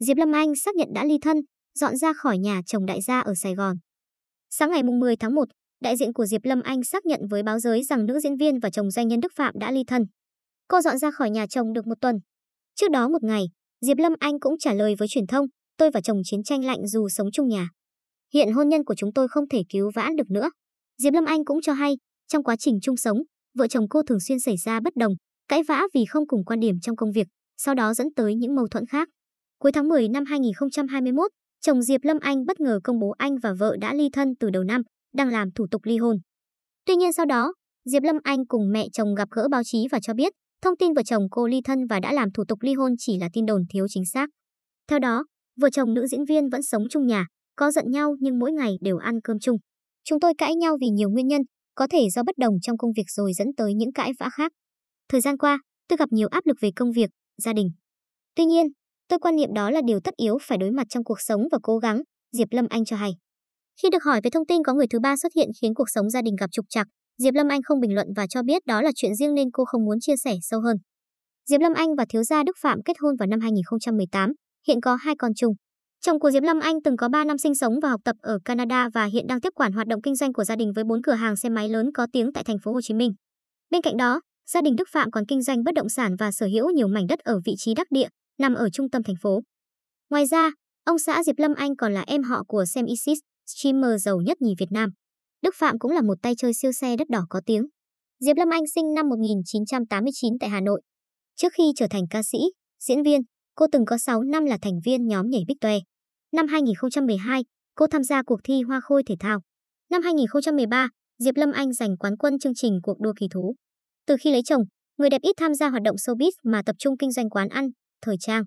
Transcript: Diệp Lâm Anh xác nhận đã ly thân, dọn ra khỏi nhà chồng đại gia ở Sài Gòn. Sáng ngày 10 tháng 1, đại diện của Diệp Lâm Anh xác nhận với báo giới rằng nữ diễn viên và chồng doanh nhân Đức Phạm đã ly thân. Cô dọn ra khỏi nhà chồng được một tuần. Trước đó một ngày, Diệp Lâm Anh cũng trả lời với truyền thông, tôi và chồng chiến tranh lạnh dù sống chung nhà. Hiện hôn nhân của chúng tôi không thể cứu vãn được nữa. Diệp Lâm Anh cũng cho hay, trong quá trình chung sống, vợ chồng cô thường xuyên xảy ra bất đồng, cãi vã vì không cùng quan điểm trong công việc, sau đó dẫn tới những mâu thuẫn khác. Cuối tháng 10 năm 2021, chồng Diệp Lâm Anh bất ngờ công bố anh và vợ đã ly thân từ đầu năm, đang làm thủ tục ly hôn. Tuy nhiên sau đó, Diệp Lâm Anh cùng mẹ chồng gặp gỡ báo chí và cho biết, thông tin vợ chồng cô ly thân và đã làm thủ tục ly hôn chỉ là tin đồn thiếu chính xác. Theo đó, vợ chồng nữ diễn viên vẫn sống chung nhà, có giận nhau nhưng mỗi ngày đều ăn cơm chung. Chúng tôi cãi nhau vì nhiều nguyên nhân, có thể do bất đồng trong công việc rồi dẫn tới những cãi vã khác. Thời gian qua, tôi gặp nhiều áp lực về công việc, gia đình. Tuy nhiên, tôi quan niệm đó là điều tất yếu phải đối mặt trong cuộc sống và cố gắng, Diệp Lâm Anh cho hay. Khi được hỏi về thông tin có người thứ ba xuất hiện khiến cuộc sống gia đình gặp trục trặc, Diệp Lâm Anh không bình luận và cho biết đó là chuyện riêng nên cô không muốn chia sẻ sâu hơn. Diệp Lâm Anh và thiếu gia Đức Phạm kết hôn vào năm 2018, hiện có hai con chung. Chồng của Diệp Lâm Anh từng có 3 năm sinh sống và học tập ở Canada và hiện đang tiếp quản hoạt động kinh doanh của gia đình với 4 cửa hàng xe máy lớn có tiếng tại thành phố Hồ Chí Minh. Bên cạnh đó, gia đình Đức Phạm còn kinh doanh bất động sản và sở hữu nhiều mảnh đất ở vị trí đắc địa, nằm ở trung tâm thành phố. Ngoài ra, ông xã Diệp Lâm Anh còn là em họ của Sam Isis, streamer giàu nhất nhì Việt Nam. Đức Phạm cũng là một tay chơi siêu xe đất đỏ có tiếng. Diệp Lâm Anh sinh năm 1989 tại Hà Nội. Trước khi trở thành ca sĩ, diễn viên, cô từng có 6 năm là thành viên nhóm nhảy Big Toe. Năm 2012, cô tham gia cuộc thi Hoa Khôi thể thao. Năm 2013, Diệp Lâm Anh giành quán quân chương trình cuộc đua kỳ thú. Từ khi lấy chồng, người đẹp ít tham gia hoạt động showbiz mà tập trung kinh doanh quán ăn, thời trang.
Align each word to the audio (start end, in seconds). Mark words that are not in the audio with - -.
Diệp 0.00 0.16
Lâm 0.16 0.32
Anh 0.32 0.54
xác 0.54 0.74
nhận 0.74 0.88
đã 0.94 1.04
ly 1.04 1.18
thân, 1.22 1.36
dọn 1.74 1.96
ra 1.96 2.12
khỏi 2.12 2.38
nhà 2.38 2.60
chồng 2.66 2.86
đại 2.86 3.00
gia 3.00 3.20
ở 3.20 3.34
Sài 3.34 3.54
Gòn. 3.54 3.76
Sáng 4.50 4.70
ngày 4.70 4.82
10 4.82 5.16
tháng 5.16 5.34
1, 5.34 5.48
đại 5.80 5.96
diện 5.96 6.12
của 6.12 6.26
Diệp 6.26 6.44
Lâm 6.44 6.62
Anh 6.62 6.84
xác 6.84 7.06
nhận 7.06 7.20
với 7.30 7.42
báo 7.42 7.58
giới 7.58 7.84
rằng 7.84 8.06
nữ 8.06 8.20
diễn 8.20 8.36
viên 8.36 8.58
và 8.60 8.70
chồng 8.70 8.90
doanh 8.90 9.08
nhân 9.08 9.20
Đức 9.20 9.32
Phạm 9.36 9.54
đã 9.58 9.70
ly 9.70 9.84
thân. 9.86 10.02
Cô 10.68 10.80
dọn 10.80 10.98
ra 10.98 11.10
khỏi 11.10 11.30
nhà 11.30 11.46
chồng 11.46 11.72
được 11.72 11.86
một 11.86 11.94
tuần. 12.00 12.16
Trước 12.74 12.90
đó 12.90 13.08
một 13.08 13.22
ngày, 13.22 13.44
Diệp 13.80 13.98
Lâm 13.98 14.12
Anh 14.18 14.40
cũng 14.40 14.58
trả 14.58 14.74
lời 14.74 14.94
với 14.98 15.08
truyền 15.08 15.26
thông, 15.26 15.46
tôi 15.76 15.90
và 15.90 16.00
chồng 16.00 16.20
chiến 16.24 16.42
tranh 16.42 16.64
lạnh 16.64 16.86
dù 16.86 17.08
sống 17.08 17.28
chung 17.32 17.48
nhà. 17.48 17.68
Hiện 18.34 18.52
hôn 18.52 18.68
nhân 18.68 18.84
của 18.84 18.94
chúng 18.94 19.12
tôi 19.12 19.28
không 19.28 19.48
thể 19.48 19.62
cứu 19.68 19.90
vãn 19.94 20.16
được 20.16 20.30
nữa. 20.30 20.50
Diệp 21.02 21.14
Lâm 21.14 21.24
Anh 21.24 21.44
cũng 21.44 21.60
cho 21.62 21.72
hay, 21.72 21.96
trong 22.28 22.44
quá 22.44 22.56
trình 22.58 22.78
chung 22.82 22.96
sống, 22.96 23.18
vợ 23.54 23.66
chồng 23.68 23.88
cô 23.88 24.02
thường 24.02 24.20
xuyên 24.20 24.40
xảy 24.40 24.56
ra 24.56 24.80
bất 24.80 24.96
đồng, 24.96 25.12
cãi 25.48 25.62
vã 25.62 25.82
vì 25.94 26.04
không 26.04 26.26
cùng 26.26 26.44
quan 26.44 26.60
điểm 26.60 26.80
trong 26.82 26.96
công 26.96 27.12
việc, 27.12 27.26
sau 27.56 27.74
đó 27.74 27.94
dẫn 27.94 28.08
tới 28.16 28.34
những 28.34 28.54
mâu 28.54 28.68
thuẫn 28.68 28.86
khác. 28.86 29.08
Cuối 29.58 29.72
tháng 29.72 29.88
10 29.88 30.08
năm 30.08 30.24
2021, 30.24 31.30
chồng 31.60 31.82
Diệp 31.82 32.00
Lâm 32.04 32.18
Anh 32.20 32.46
bất 32.46 32.60
ngờ 32.60 32.80
công 32.84 32.98
bố 32.98 33.14
anh 33.18 33.38
và 33.42 33.52
vợ 33.58 33.76
đã 33.80 33.94
ly 33.94 34.08
thân 34.12 34.34
từ 34.40 34.50
đầu 34.50 34.64
năm, 34.64 34.82
đang 35.14 35.28
làm 35.28 35.50
thủ 35.50 35.66
tục 35.70 35.84
ly 35.84 35.98
hôn. 35.98 36.16
Tuy 36.84 36.96
nhiên 36.96 37.12
sau 37.12 37.26
đó, 37.26 37.52
Diệp 37.84 38.02
Lâm 38.02 38.16
Anh 38.22 38.46
cùng 38.46 38.72
mẹ 38.72 38.86
chồng 38.92 39.14
gặp 39.14 39.28
gỡ 39.30 39.48
báo 39.50 39.62
chí 39.64 39.86
và 39.90 39.98
cho 40.02 40.14
biết, 40.14 40.32
thông 40.62 40.76
tin 40.76 40.92
vợ 40.92 41.02
chồng 41.02 41.22
cô 41.30 41.46
ly 41.46 41.60
thân 41.64 41.86
và 41.86 42.00
đã 42.00 42.12
làm 42.12 42.32
thủ 42.32 42.44
tục 42.48 42.58
ly 42.62 42.74
hôn 42.74 42.92
chỉ 42.98 43.18
là 43.18 43.28
tin 43.32 43.46
đồn 43.46 43.62
thiếu 43.70 43.86
chính 43.88 44.04
xác. 44.04 44.28
Theo 44.88 44.98
đó, 44.98 45.24
vợ 45.60 45.70
chồng 45.70 45.94
nữ 45.94 46.06
diễn 46.06 46.24
viên 46.24 46.48
vẫn 46.48 46.62
sống 46.62 46.82
chung 46.90 47.06
nhà, 47.06 47.26
có 47.56 47.70
giận 47.70 47.90
nhau 47.90 48.14
nhưng 48.20 48.38
mỗi 48.38 48.52
ngày 48.52 48.76
đều 48.80 48.98
ăn 48.98 49.20
cơm 49.24 49.38
chung. 49.38 49.56
Chúng 50.04 50.20
tôi 50.20 50.32
cãi 50.38 50.54
nhau 50.54 50.76
vì 50.80 50.88
nhiều 50.88 51.10
nguyên 51.10 51.26
nhân, 51.26 51.42
có 51.74 51.86
thể 51.90 52.10
do 52.10 52.22
bất 52.22 52.38
đồng 52.38 52.54
trong 52.62 52.78
công 52.78 52.92
việc 52.96 53.06
rồi 53.06 53.32
dẫn 53.32 53.48
tới 53.56 53.74
những 53.74 53.92
cãi 53.92 54.12
vã 54.18 54.28
khác. 54.32 54.52
Thời 55.08 55.20
gian 55.20 55.38
qua, 55.38 55.58
tôi 55.88 55.96
gặp 55.96 56.08
nhiều 56.12 56.28
áp 56.28 56.46
lực 56.46 56.56
về 56.60 56.70
công 56.76 56.92
việc, 56.92 57.10
gia 57.42 57.52
đình. 57.52 57.70
Tuy 58.34 58.44
nhiên, 58.44 58.66
tôi 59.08 59.18
quan 59.18 59.36
niệm 59.36 59.54
đó 59.54 59.70
là 59.70 59.80
điều 59.86 60.00
tất 60.00 60.14
yếu 60.16 60.38
phải 60.42 60.58
đối 60.58 60.70
mặt 60.70 60.86
trong 60.90 61.04
cuộc 61.04 61.20
sống 61.20 61.40
và 61.52 61.58
cố 61.62 61.78
gắng, 61.78 62.02
Diệp 62.32 62.48
Lâm 62.50 62.66
Anh 62.70 62.84
cho 62.84 62.96
hay. 62.96 63.10
Khi 63.82 63.90
được 63.90 64.04
hỏi 64.04 64.20
về 64.24 64.30
thông 64.30 64.46
tin 64.46 64.62
có 64.62 64.74
người 64.74 64.86
thứ 64.90 65.00
ba 65.00 65.16
xuất 65.16 65.32
hiện 65.36 65.48
khiến 65.62 65.74
cuộc 65.74 65.90
sống 65.90 66.10
gia 66.10 66.22
đình 66.22 66.36
gặp 66.40 66.50
trục 66.52 66.64
trặc, 66.68 66.86
Diệp 67.18 67.34
Lâm 67.34 67.48
Anh 67.48 67.62
không 67.62 67.80
bình 67.80 67.94
luận 67.94 68.08
và 68.16 68.26
cho 68.30 68.42
biết 68.42 68.62
đó 68.66 68.82
là 68.82 68.90
chuyện 68.94 69.14
riêng 69.14 69.34
nên 69.34 69.50
cô 69.52 69.64
không 69.64 69.84
muốn 69.84 70.00
chia 70.00 70.16
sẻ 70.16 70.34
sâu 70.42 70.60
hơn. 70.60 70.76
Diệp 71.46 71.60
Lâm 71.60 71.74
Anh 71.74 71.94
và 71.98 72.04
thiếu 72.08 72.22
gia 72.22 72.42
Đức 72.44 72.56
Phạm 72.62 72.78
kết 72.84 72.96
hôn 73.00 73.16
vào 73.16 73.26
năm 73.26 73.40
2018, 73.40 74.32
hiện 74.66 74.80
có 74.80 74.94
hai 74.94 75.14
con 75.18 75.34
chung. 75.34 75.54
Chồng 76.00 76.20
của 76.20 76.30
Diệp 76.30 76.42
Lâm 76.42 76.60
Anh 76.60 76.82
từng 76.84 76.96
có 76.96 77.08
3 77.08 77.24
năm 77.24 77.38
sinh 77.38 77.54
sống 77.54 77.72
và 77.82 77.88
học 77.88 78.00
tập 78.04 78.16
ở 78.22 78.38
Canada 78.44 78.88
và 78.94 79.04
hiện 79.04 79.26
đang 79.26 79.40
tiếp 79.40 79.52
quản 79.54 79.72
hoạt 79.72 79.86
động 79.86 80.02
kinh 80.02 80.16
doanh 80.16 80.32
của 80.32 80.44
gia 80.44 80.56
đình 80.56 80.72
với 80.74 80.84
4 80.84 81.02
cửa 81.02 81.12
hàng 81.12 81.36
xe 81.36 81.48
máy 81.48 81.68
lớn 81.68 81.86
có 81.94 82.06
tiếng 82.12 82.32
tại 82.32 82.44
thành 82.44 82.56
phố 82.64 82.72
Hồ 82.72 82.80
Chí 82.82 82.94
Minh. 82.94 83.12
Bên 83.70 83.82
cạnh 83.82 83.96
đó, 83.96 84.20
gia 84.50 84.60
đình 84.60 84.76
Đức 84.76 84.88
Phạm 84.92 85.10
còn 85.10 85.26
kinh 85.26 85.42
doanh 85.42 85.64
bất 85.64 85.74
động 85.74 85.88
sản 85.88 86.16
và 86.18 86.32
sở 86.32 86.46
hữu 86.46 86.70
nhiều 86.70 86.88
mảnh 86.88 87.06
đất 87.06 87.18
ở 87.18 87.40
vị 87.44 87.54
trí 87.58 87.74
đắc 87.74 87.86
địa, 87.90 88.08
nằm 88.38 88.54
ở 88.54 88.70
trung 88.70 88.90
tâm 88.90 89.02
thành 89.02 89.16
phố. 89.22 89.40
Ngoài 90.10 90.26
ra, 90.26 90.50
ông 90.84 90.98
xã 90.98 91.22
Diệp 91.22 91.38
Lâm 91.38 91.54
Anh 91.54 91.76
còn 91.76 91.94
là 91.94 92.04
em 92.06 92.22
họ 92.22 92.44
của 92.48 92.64
Sam 92.64 92.84
Isis, 92.84 93.18
streamer 93.46 94.02
giàu 94.02 94.20
nhất 94.20 94.42
nhì 94.42 94.54
Việt 94.58 94.72
Nam. 94.72 94.90
Đức 95.42 95.54
Phạm 95.58 95.78
cũng 95.78 95.92
là 95.92 96.02
một 96.02 96.14
tay 96.22 96.34
chơi 96.38 96.54
siêu 96.54 96.72
xe 96.72 96.96
đất 96.96 97.08
đỏ 97.08 97.26
có 97.30 97.40
tiếng. 97.46 97.66
Diệp 98.20 98.36
Lâm 98.36 98.50
Anh 98.50 98.66
sinh 98.74 98.94
năm 98.94 99.08
1989 99.08 100.32
tại 100.40 100.50
Hà 100.50 100.60
Nội. 100.60 100.82
Trước 101.36 101.52
khi 101.52 101.72
trở 101.76 101.86
thành 101.90 102.02
ca 102.10 102.22
sĩ, 102.22 102.38
diễn 102.80 103.02
viên, 103.02 103.20
cô 103.54 103.66
từng 103.72 103.84
có 103.86 103.98
6 103.98 104.22
năm 104.22 104.44
là 104.44 104.58
thành 104.62 104.80
viên 104.84 105.06
nhóm 105.06 105.30
nhảy 105.30 105.42
Big 105.48 105.58
Toe. 105.60 105.78
Năm 106.32 106.46
2012, 106.48 107.44
cô 107.74 107.86
tham 107.86 108.04
gia 108.04 108.22
cuộc 108.22 108.40
thi 108.44 108.62
Hoa 108.62 108.80
Khôi 108.80 109.02
thể 109.06 109.14
thao. 109.20 109.40
Năm 109.90 110.02
2013, 110.02 110.88
Diệp 111.18 111.36
Lâm 111.36 111.52
Anh 111.52 111.72
giành 111.72 111.96
quán 111.96 112.16
quân 112.16 112.38
chương 112.38 112.54
trình 112.54 112.78
cuộc 112.82 113.00
đua 113.00 113.12
kỳ 113.20 113.26
thú. 113.30 113.54
Từ 114.06 114.16
khi 114.20 114.32
lấy 114.32 114.42
chồng, 114.44 114.62
người 114.98 115.10
đẹp 115.10 115.22
ít 115.22 115.32
tham 115.36 115.54
gia 115.54 115.68
hoạt 115.68 115.82
động 115.82 115.96
showbiz 115.96 116.30
mà 116.44 116.62
tập 116.66 116.76
trung 116.78 116.96
kinh 116.96 117.12
doanh 117.12 117.30
quán 117.30 117.48
ăn, 117.48 117.70
thời 118.02 118.16
trang. 118.20 118.44